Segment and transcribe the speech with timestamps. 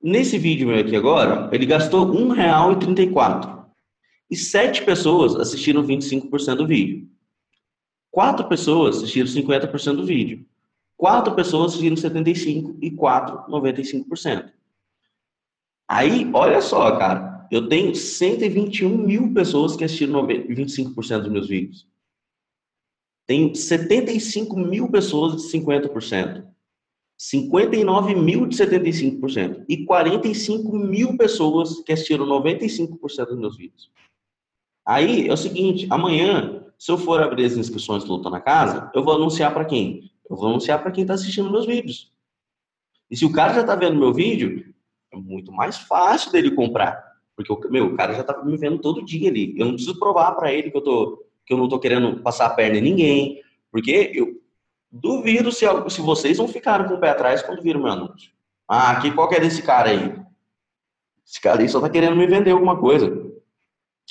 [0.00, 3.66] Nesse vídeo aqui agora, ele gastou R$ 1,34.
[4.30, 7.08] E sete pessoas assistiram 25% do vídeo.
[8.10, 10.46] Quatro pessoas assistiram 50% do vídeo.
[10.96, 14.50] Quatro pessoas assistiram 75% e quatro 95%.
[15.88, 17.46] Aí, olha só, cara.
[17.50, 21.86] Eu tenho 121 mil pessoas que assistiram 25% dos meus vídeos.
[23.26, 26.46] Tenho 75 mil pessoas de 50%.
[27.18, 33.90] 59 mil de 75% e 45 mil pessoas que assistiram 95% dos meus vídeos.
[34.86, 38.90] Aí é o seguinte, amanhã, se eu for abrir as inscrições do Luta na Casa,
[38.94, 40.10] eu vou anunciar para quem?
[40.30, 42.12] Eu vou anunciar para quem está assistindo meus vídeos.
[43.10, 44.72] E se o cara já está vendo meu vídeo,
[45.12, 47.02] é muito mais fácil dele comprar.
[47.34, 49.58] Porque, meu, o cara já está me vendo todo dia ali.
[49.58, 52.46] Eu não preciso provar para ele que eu, tô, que eu não estou querendo passar
[52.46, 53.42] a perna em ninguém.
[53.70, 54.40] Porque eu,
[54.90, 58.30] Duvido se, se vocês não ficaram com o pé atrás quando viram meu anúncio.
[58.66, 60.14] Ah, aqui, qual que é desse cara aí?
[61.26, 63.06] Esse cara aí só tá querendo me vender alguma coisa.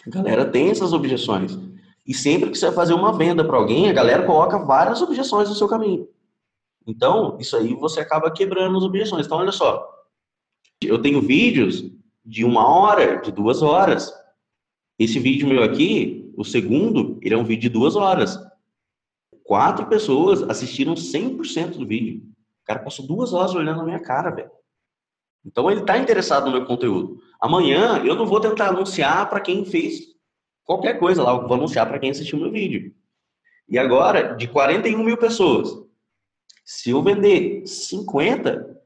[0.05, 1.57] A galera tem essas objeções.
[2.05, 5.49] E sempre que você vai fazer uma venda para alguém, a galera coloca várias objeções
[5.49, 6.07] no seu caminho.
[6.85, 9.25] Então, isso aí você acaba quebrando as objeções.
[9.25, 9.85] Então, olha só.
[10.81, 11.83] Eu tenho vídeos
[12.23, 14.13] de uma hora, de duas horas.
[14.97, 18.39] Esse vídeo meu aqui, o segundo, ele é um vídeo de duas horas.
[19.47, 22.21] Quatro pessoas assistiram 100% do vídeo.
[22.63, 24.51] O cara passou duas horas olhando na minha cara, velho.
[25.45, 27.21] Então ele está interessado no meu conteúdo.
[27.39, 30.01] Amanhã eu não vou tentar anunciar para quem fez
[30.65, 32.93] qualquer coisa lá, eu vou anunciar para quem assistiu meu vídeo.
[33.69, 35.69] E agora, de 41 mil pessoas,
[36.65, 38.77] se eu vender 50,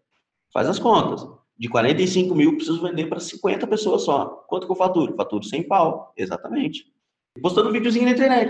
[0.53, 1.27] faz as contas.
[1.57, 4.45] De 45 mil, preciso vender para 50 pessoas só.
[4.47, 5.15] Quanto que eu faturo?
[5.15, 6.13] Faturo 100 pau.
[6.15, 6.85] Exatamente.
[7.41, 8.49] Postando videozinho na internet.